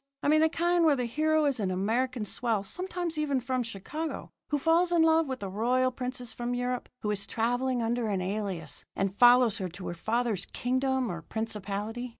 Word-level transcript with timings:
I 0.23 0.29
mean 0.29 0.41
the 0.41 0.49
kind 0.49 0.83
where 0.83 0.95
the 0.95 1.05
hero 1.05 1.45
is 1.45 1.59
an 1.59 1.69
American 1.69 2.25
swell 2.25 2.63
sometimes 2.63 3.19
even 3.19 3.39
from 3.39 3.61
Chicago 3.61 4.31
who 4.47 4.57
falls 4.57 4.91
in 4.91 5.03
love 5.03 5.27
with 5.27 5.43
a 5.43 5.47
royal 5.47 5.91
princess 5.91 6.33
from 6.33 6.55
Europe 6.55 6.89
who 7.01 7.11
is 7.11 7.27
travelling 7.27 7.83
under 7.83 8.07
an 8.07 8.19
alias, 8.19 8.83
and 8.95 9.15
follows 9.19 9.59
her 9.59 9.69
to 9.69 9.87
her 9.89 9.93
father's 9.93 10.47
kingdom 10.47 11.11
or 11.11 11.21
principality? 11.21 12.09